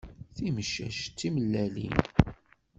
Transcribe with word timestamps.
Timcac 0.35 0.97
timellalin. 1.17 1.97